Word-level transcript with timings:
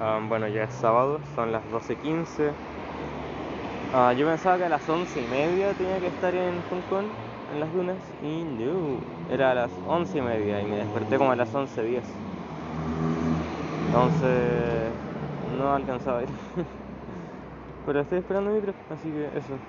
Um, 0.00 0.28
bueno, 0.30 0.48
ya 0.48 0.64
es 0.64 0.72
sábado, 0.74 1.20
son 1.34 1.52
las 1.52 1.62
12.15. 1.66 2.54
Ah, 3.92 4.12
yo 4.16 4.26
pensaba 4.26 4.56
que 4.58 4.64
a 4.64 4.68
las 4.68 4.88
11 4.88 5.20
y 5.20 5.26
media 5.26 5.74
tenía 5.74 6.00
que 6.00 6.06
estar 6.06 6.34
en 6.34 6.62
Hong 6.62 6.82
Kong, 6.82 7.06
en 7.50 7.60
las 7.60 7.72
dunas, 7.72 8.00
y 8.22 8.44
no, 8.44 9.00
era 9.28 9.50
a 9.52 9.54
las 9.54 9.72
11 9.84 10.18
y 10.18 10.22
media 10.22 10.62
y 10.62 10.66
me 10.66 10.76
desperté 10.78 11.18
como 11.18 11.32
a 11.32 11.36
las 11.36 11.54
11.10. 11.54 12.06
Entonces, 13.86 14.96
no 15.42 15.74
alcanzaba 15.74 16.20
a 16.20 16.22
ir. 16.24 16.30
Pero 17.84 18.00
estoy 18.00 18.18
esperando 18.18 18.50
micro, 18.52 18.74
así 18.88 19.10
que 19.12 19.30
eso. 19.36 19.60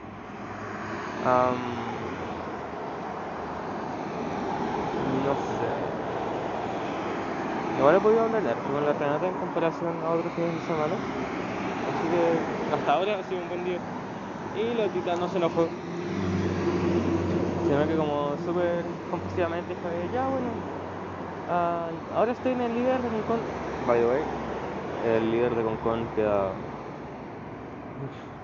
No 5.26 5.36
sé. 5.38 5.71
Igual 7.82 7.96
he 7.96 8.00
podido 8.00 8.22
hablar 8.22 8.62
con 8.62 8.86
la 8.86 8.94
Renata 8.94 9.26
en 9.28 9.34
comparación 9.34 10.04
a 10.06 10.12
otros 10.12 10.32
fines 10.36 10.54
de 10.54 10.62
semana. 10.62 10.98
Así 11.90 12.08
que 12.12 12.40
hasta 12.70 12.94
ahora 12.94 13.18
ha 13.18 13.24
sido 13.24 13.42
un 13.42 13.50
buen 13.50 13.64
día. 13.66 13.80
Y 14.54 14.76
la 14.76 14.88
tita 14.88 15.16
no 15.16 15.28
se 15.28 15.40
enojó. 15.40 15.68
Sino 17.66 17.88
que 17.88 17.98
como 17.98 18.38
súper 18.38 18.86
compulsivamente 19.10 19.74
fue, 19.82 20.08
ya 20.14 20.28
bueno, 20.28 20.54
ah, 21.48 21.90
ahora 22.14 22.34
estoy 22.34 22.52
en 22.52 22.62
el 22.62 22.76
líder 22.76 23.02
de 23.02 23.10
Concon. 23.10 23.42
By 23.88 24.00
the 24.00 24.06
way, 24.06 24.22
el 25.02 25.32
líder 25.32 25.56
de 25.56 25.64
Concon 25.64 26.08
queda 26.14 26.54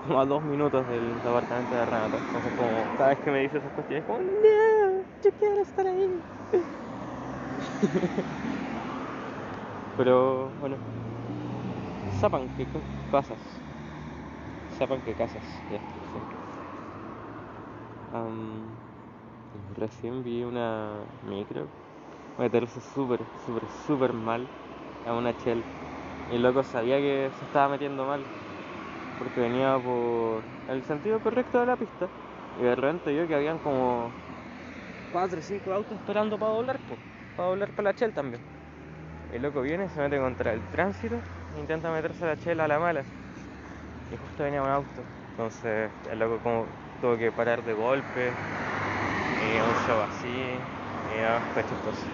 como 0.02 0.20
a 0.20 0.26
dos 0.26 0.42
minutos 0.42 0.84
del 0.88 1.16
apartamento 1.24 1.76
de 1.76 1.86
Renata. 1.86 2.16
Entonces 2.16 2.52
como 2.56 2.88
cada 2.96 3.10
vez 3.10 3.20
que 3.20 3.30
me 3.30 3.42
dice 3.42 3.58
esas 3.58 3.72
cuestiones, 3.72 4.04
como, 4.04 4.18
no, 4.18 5.04
yo 5.22 5.30
quiero 5.38 5.62
estar 5.62 5.86
ahí. 5.86 6.24
Pero 9.98 10.48
bueno, 10.60 10.76
sepan 12.20 12.48
que 12.56 12.64
casas. 13.10 13.36
Sepan 14.78 15.00
que 15.02 15.12
casas. 15.14 15.42
Recién 19.76 20.22
vi 20.22 20.44
una 20.44 20.92
micro 21.28 21.66
meterse 22.38 22.80
súper, 22.94 23.18
súper, 23.44 23.64
súper 23.88 24.12
mal 24.12 24.46
a 25.04 25.14
una 25.14 25.32
Shell. 25.32 25.62
Y 26.32 26.36
el 26.36 26.42
loco 26.44 26.62
sabía 26.62 26.98
que 26.98 27.30
se 27.36 27.44
estaba 27.46 27.70
metiendo 27.70 28.04
mal 28.06 28.20
porque 29.18 29.40
venía 29.40 29.76
por 29.78 30.42
el 30.72 30.80
sentido 30.84 31.18
correcto 31.18 31.58
de 31.58 31.66
la 31.66 31.76
pista. 31.76 32.06
Y 32.60 32.62
de 32.62 32.74
repente 32.76 33.12
vio 33.12 33.26
que 33.26 33.34
habían 33.34 33.58
como 33.58 34.12
4 35.12 35.40
o 35.40 35.42
5 35.42 35.72
autos 35.72 35.98
esperando 35.98 36.38
para 36.38 36.52
doblar, 36.52 36.78
po, 36.78 36.96
para 37.36 37.48
doblar 37.48 37.70
para 37.70 37.90
la 37.90 37.98
Shell 37.98 38.12
también. 38.12 38.57
El 39.32 39.42
loco 39.42 39.60
viene, 39.60 39.88
se 39.90 40.00
mete 40.00 40.18
contra 40.18 40.54
el 40.54 40.60
tránsito 40.72 41.16
e 41.56 41.60
intenta 41.60 41.90
meterse 41.90 42.24
la 42.24 42.34
Shell 42.34 42.60
a 42.60 42.68
la 42.68 42.78
mala. 42.78 43.02
Y 44.10 44.16
justo 44.16 44.42
venía 44.42 44.62
un 44.62 44.70
auto. 44.70 45.02
Entonces 45.32 45.90
el 46.10 46.18
loco 46.18 46.38
como 46.42 46.64
tuvo 47.02 47.16
que 47.18 47.30
parar 47.30 47.62
de 47.62 47.74
golpe. 47.74 48.30
Y 49.38 49.60
un 49.60 49.86
show 49.86 50.00
así. 50.00 50.28
Y 50.28 51.20
no, 51.20 51.52
fue 51.52 51.62
chistoso. 51.62 52.06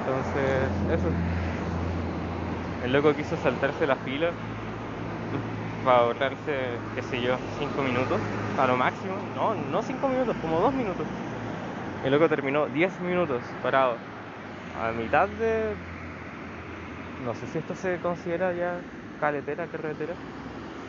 Entonces, 0.00 0.98
eso. 0.98 1.08
El 2.84 2.92
loco 2.92 3.14
quiso 3.14 3.36
saltarse 3.36 3.86
la 3.86 3.96
fila 3.96 4.30
para 5.84 5.98
ahorrarse, 5.98 6.70
qué 6.94 7.02
sé 7.02 7.20
yo, 7.20 7.36
5 7.58 7.82
minutos 7.82 8.18
a 8.58 8.66
lo 8.66 8.76
máximo. 8.76 9.14
No, 9.34 9.54
no 9.54 9.82
5 9.82 10.08
minutos, 10.08 10.34
como 10.40 10.60
2 10.60 10.72
minutos. 10.72 11.06
El 12.04 12.12
loco 12.12 12.28
terminó 12.28 12.66
10 12.66 13.00
minutos 13.00 13.42
parado 13.62 13.96
a 14.80 14.92
mitad 14.92 15.28
de. 15.28 15.74
No 17.24 17.34
sé 17.34 17.46
si 17.48 17.58
esto 17.58 17.74
se 17.74 17.98
considera 17.98 18.52
ya 18.52 18.80
caletera, 19.20 19.66
carretera, 19.66 20.14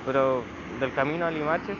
pero 0.05 0.43
del 0.79 0.93
camino 0.93 1.25
a 1.25 1.31
Limache, 1.31 1.75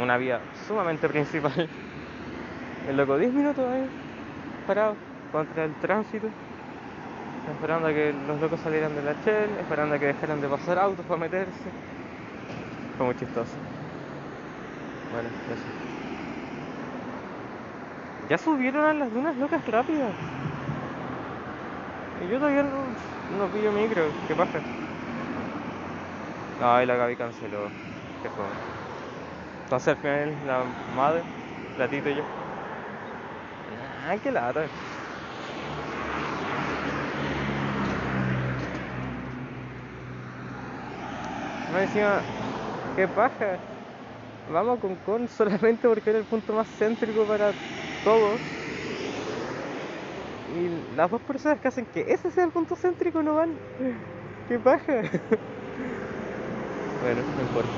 una 0.00 0.16
vía 0.16 0.40
sumamente 0.66 1.08
principal. 1.08 1.68
El 2.88 2.96
loco 2.96 3.18
10 3.18 3.32
minutos 3.32 3.66
ahí 3.66 3.84
parado 4.64 4.94
contra 5.32 5.64
el 5.64 5.74
tránsito 5.80 6.28
esperando 7.50 7.88
a 7.88 7.92
que 7.92 8.14
los 8.26 8.40
locos 8.40 8.60
salieran 8.60 8.94
de 8.94 9.02
la 9.02 9.14
Shell, 9.24 9.50
esperando 9.60 9.94
a 9.94 9.98
que 9.98 10.06
dejaran 10.06 10.40
de 10.40 10.48
pasar 10.48 10.78
autos 10.78 11.04
para 11.06 11.20
meterse. 11.20 11.70
Fue 12.96 13.06
muy 13.06 13.16
chistoso. 13.16 13.52
Bueno, 15.12 15.28
eso. 15.52 15.85
Ya 18.28 18.38
subieron 18.38 18.84
a 18.84 18.92
las 18.92 19.12
dunas 19.12 19.36
locas 19.36 19.64
rápidas. 19.66 20.12
Y 22.18 22.28
yo 22.28 22.38
todavía 22.38 22.62
no, 22.62 22.86
no 23.38 23.52
pillo 23.52 23.70
micro, 23.72 24.02
¿qué 24.26 24.34
pasa? 24.34 24.58
Ay, 26.60 26.86
la 26.86 26.96
Gaby 26.96 27.16
canceló. 27.16 27.68
Qué 28.22 28.28
fue. 28.30 28.44
Entonces 29.64 29.88
al 29.88 29.96
final 29.96 30.46
la 30.46 30.64
madre, 30.96 31.22
la 31.78 31.88
tita 31.88 32.10
y 32.10 32.16
yo. 32.16 32.22
Ah, 34.08 34.16
qué 34.22 34.30
lata. 34.32 34.60
Más 41.72 41.82
encima, 41.82 42.22
qué 42.96 43.06
paja. 43.08 43.58
Vamos 44.52 44.78
con 44.80 44.94
Con 44.96 45.28
solamente 45.28 45.88
porque 45.88 46.10
era 46.10 46.18
el 46.20 46.24
punto 46.24 46.52
más 46.52 46.68
céntrico 46.78 47.26
para 47.26 47.52
todos. 48.06 48.40
Y 50.54 50.68
las 50.94 51.10
dos 51.10 51.20
personas 51.22 51.58
que 51.60 51.66
hacen 51.66 51.86
que 51.92 52.02
ese 52.06 52.30
sea 52.30 52.44
el 52.44 52.52
punto 52.52 52.76
céntrico 52.76 53.20
no 53.20 53.34
van. 53.34 53.50
Qué 54.48 54.60
paja. 54.60 55.02
bueno, 57.02 57.22
no 57.34 57.42
importa. 57.42 57.72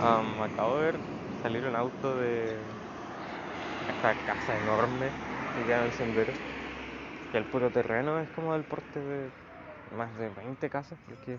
Am, 0.00 0.42
acabo 0.42 0.76
de 0.78 0.82
ver 0.92 1.00
salir 1.42 1.64
un 1.64 1.76
auto 1.76 2.16
de 2.16 2.56
esta 3.88 4.14
casa 4.26 4.56
enorme 4.56 5.06
que 5.54 5.64
queda 5.64 5.78
en 5.78 5.84
el 5.86 5.92
sendero. 5.92 6.32
Que 7.30 7.38
el 7.38 7.44
puro 7.44 7.70
terreno 7.70 8.18
es 8.20 8.28
como 8.30 8.52
del 8.52 8.64
porte 8.64 9.00
de 9.00 9.30
más 9.96 10.10
de 10.18 10.28
20 10.30 10.68
casas, 10.70 10.98
porque 11.06 11.38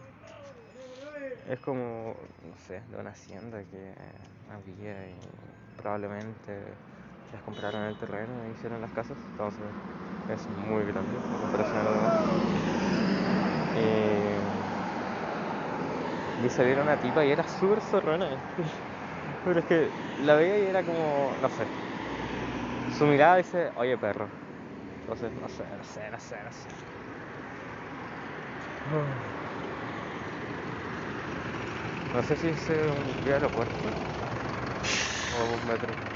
es 1.49 1.59
como, 1.59 2.15
no 2.43 2.55
sé, 2.67 2.81
de 2.91 2.97
una 2.97 3.11
hacienda 3.11 3.63
que 3.63 3.93
había 4.51 5.09
y 5.09 5.15
probablemente 5.77 6.51
les 7.31 7.41
compraron 7.43 7.83
el 7.83 7.97
terreno 7.97 8.43
e 8.43 8.51
hicieron 8.51 8.81
las 8.81 8.91
casas, 8.93 9.19
entonces 9.29 9.75
es 10.27 10.49
muy 10.49 10.85
grande 10.85 11.23
en 11.29 11.39
comparación 11.39 11.81
a 11.81 11.85
lo 11.85 11.93
demás. 11.93 12.27
Y 13.73 13.79
vi 16.35 16.49
salir 16.49 16.79
una 16.79 16.97
tipa 16.97 17.25
y 17.25 17.31
era 17.31 17.43
súper 17.47 17.81
zorrona. 17.81 18.45
Pero 19.43 19.59
es 19.59 19.65
que 19.65 19.93
la 20.15 20.35
veía 20.35 20.59
y 20.59 20.63
era 20.65 20.83
como, 20.85 21.35
no 21.39 21.49
sé. 21.49 21.69
Su 22.87 23.05
mirada 23.05 23.37
dice, 23.37 23.71
oye 23.75 23.97
perro. 23.97 24.33
Entonces, 25.01 25.33
no 25.33 25.49
sé, 25.49 25.65
no 25.77 25.83
sé, 25.83 26.11
no 26.11 26.19
sé, 26.19 26.43
no 26.43 26.51
sé. 26.51 26.69
No 32.15 32.21
sé 32.29 32.35
si 32.41 32.47
es 32.49 32.69
eh, 32.69 32.89
un 32.89 33.25
aeropuerto 33.25 33.97
o 35.29 35.55
un 35.55 35.65
metro. 35.65 36.06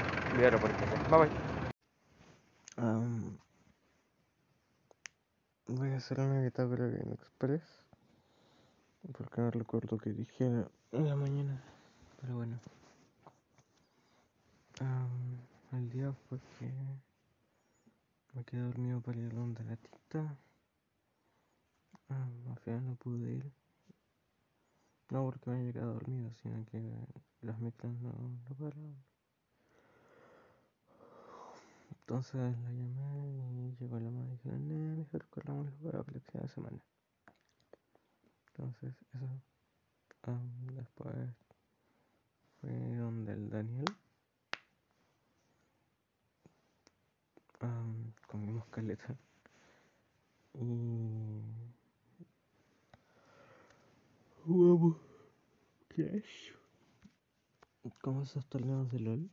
Voy 5.66 5.90
a 5.90 5.96
hacer 5.96 6.20
una 6.20 6.40
bitácora 6.40 6.86
bien 6.86 7.12
express. 7.12 7.62
Porque 9.12 9.40
no 9.40 9.50
recuerdo 9.50 9.98
que 9.98 10.10
dije 10.10 10.44
en 10.92 11.08
la 11.08 11.16
mañana. 11.16 11.62
Pero 12.20 12.36
bueno. 12.36 12.58
Am, 14.80 15.38
el 15.72 15.90
día 15.90 16.12
fue 16.28 16.38
que 16.58 16.72
me 18.34 18.44
quedé 18.44 18.62
dormido 18.62 19.00
para 19.00 19.18
ir 19.18 19.32
a 19.32 19.34
donde 19.34 19.64
la 19.64 19.76
tita. 19.76 20.36
Am, 22.08 22.50
al 22.50 22.58
final 22.60 22.86
no 22.86 22.94
pude 22.94 23.32
ir. 23.32 23.52
No 25.10 25.24
porque 25.24 25.50
me 25.50 25.60
haya 25.60 25.72
quedado 25.72 25.92
dormido, 25.92 26.30
sino 26.42 26.64
que 26.66 26.80
las 27.42 27.58
micros 27.58 27.92
no, 28.00 28.12
no 28.12 28.56
paraban. 28.56 29.11
Entonces 32.02 32.34
la 32.34 32.50
llamé 32.50 33.68
y 33.68 33.76
llegó 33.78 33.98
la 34.00 34.10
mamá 34.10 34.26
y 34.26 34.30
dijeron, 34.32 34.68
no, 34.68 34.96
mejor 34.96 35.24
corramos 35.28 35.72
para 35.82 35.98
la 35.98 36.04
próxima 36.04 36.48
semana. 36.48 36.78
Entonces, 38.48 38.94
eso. 39.14 39.28
Am, 40.22 40.66
después 40.74 41.14
fue 42.60 42.96
donde 42.96 43.32
el 43.32 43.50
Daniel. 43.50 43.84
Am, 47.60 48.12
comimos 48.26 48.66
caleta. 48.66 49.16
Y 50.54 51.40
jugamos 54.44 54.96
Clash. 55.88 56.52
Como 58.00 58.22
esos 58.22 58.44
torneos 58.46 58.90
de 58.90 58.98
LOL. 58.98 59.30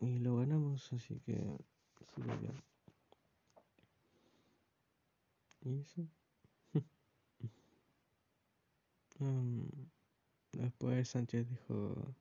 Y 0.00 0.18
lo 0.18 0.36
ganamos, 0.36 0.92
así 0.92 1.20
que 1.20 1.58
súper 2.06 2.38
bien. 2.38 2.54
¿Y 5.62 5.80
eso? 5.80 6.06
um, 9.20 9.66
después 10.52 11.08
Sánchez 11.08 11.48
dijo 11.48 12.14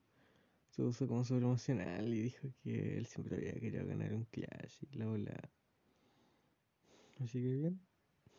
se 0.71 0.83
puso 0.83 1.07
como 1.07 1.23
súper 1.25 1.43
emocional 1.43 2.07
y 2.13 2.21
dijo 2.21 2.49
que 2.63 2.97
él 2.97 3.05
siempre 3.05 3.35
había 3.37 3.53
querido 3.53 3.85
ganar 3.85 4.13
un 4.13 4.25
Clash 4.25 4.83
y 4.91 4.97
la 4.97 5.07
bola. 5.07 5.51
Así 7.19 7.41
que 7.41 7.53
bien. 7.55 7.79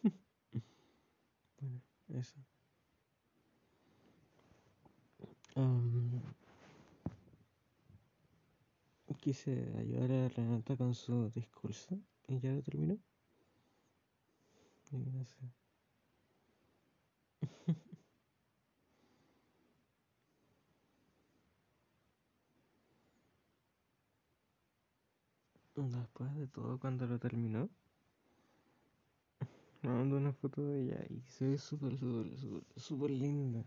bueno, 1.60 1.80
eso. 2.08 2.36
Um, 5.56 6.22
quise 9.22 9.52
ayudar 9.78 10.10
a 10.10 10.28
Renata 10.28 10.76
con 10.76 10.94
su 10.94 11.30
discurso 11.30 11.96
y 12.26 12.40
ya 12.40 12.50
lo 12.50 12.60
terminó. 12.60 12.98
Después 25.76 26.34
de 26.36 26.48
todo, 26.48 26.78
cuando 26.80 27.06
lo 27.06 27.18
terminó, 27.20 27.68
me 29.82 29.90
mandó 29.90 30.16
una 30.16 30.32
foto 30.32 30.66
de 30.66 30.82
ella 30.82 31.06
y 31.08 31.22
se 31.28 31.46
ve 31.46 31.58
súper, 31.58 31.96
súper, 31.96 32.36
súper, 32.36 32.62
súper 32.76 33.10
linda. 33.10 33.64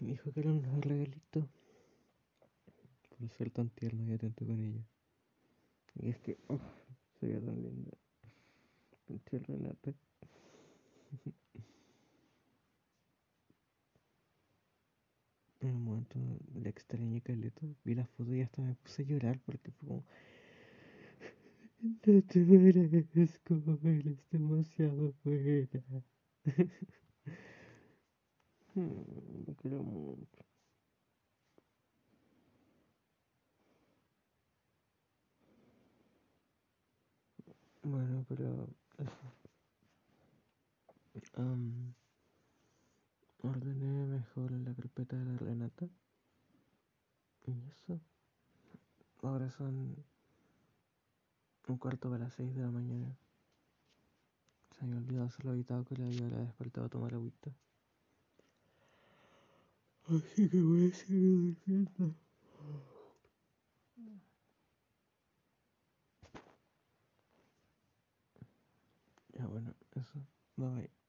Me 0.00 0.08
dijo 0.10 0.32
que 0.32 0.40
era 0.40 0.50
un 0.50 0.82
regalito 0.82 1.48
por 3.20 3.30
ser 3.30 3.50
tan 3.50 3.68
tierno 3.70 4.04
y 4.04 4.12
atento 4.14 4.46
con 4.46 4.60
ella. 4.60 4.84
Y 5.94 6.08
es 6.08 6.18
que, 6.18 6.38
oh, 6.48 6.58
se 7.18 7.26
veía 7.26 7.40
tan 7.40 7.62
linda. 7.62 7.92
Pinche 9.06 9.38
Renata. 9.38 9.92
En 15.60 15.74
un 15.74 15.84
momento 15.84 16.18
le 16.54 16.70
extrañé 16.70 17.20
caleta, 17.20 17.66
vi 17.84 17.94
la 17.94 18.06
foto 18.06 18.34
y 18.34 18.40
hasta 18.40 18.62
me 18.62 18.74
puse 18.74 19.02
a 19.02 19.06
llorar 19.06 19.38
porque 19.44 19.70
fue 19.70 19.88
como... 19.88 20.04
No 22.06 22.22
te 22.22 22.40
merezco, 22.40 23.62
eres 23.84 24.18
demasiado 24.30 25.14
buena. 25.24 26.02
Me 28.74 29.54
quiero 29.56 29.82
mucho. 29.82 30.49
Bueno, 37.82 38.24
pero 38.28 38.68
eso. 38.98 39.12
Um, 41.36 41.92
ordené 43.42 44.06
mejor 44.06 44.52
la 44.52 44.72
carpeta 44.74 45.16
de 45.16 45.24
la 45.24 45.36
Renata. 45.36 45.88
Y 47.46 47.52
eso. 47.68 48.00
Ahora 49.22 49.50
son 49.50 49.96
un 51.66 51.76
cuarto 51.78 52.10
para 52.10 52.24
las 52.24 52.34
6 52.34 52.54
de 52.54 52.62
la 52.62 52.70
mañana. 52.70 53.16
Se 54.78 54.86
me 54.86 54.96
olvidado 54.96 55.26
hacer 55.26 55.44
la 55.44 55.52
bitácora 55.52 56.08
y 56.10 56.22
ahora 56.22 56.38
he 56.38 56.46
despertado 56.46 56.86
a 56.86 56.90
tomar 56.90 57.14
agüita. 57.14 57.50
Así 60.08 60.48
que 60.48 60.62
voy 60.62 60.90
a 60.90 60.94
seguir 60.94 61.54
durmiendo. 61.66 62.14
Ya 69.70 69.76
bueno, 69.76 69.76
eso. 69.96 70.20
Bye 70.56 70.68
bye. 70.68 70.99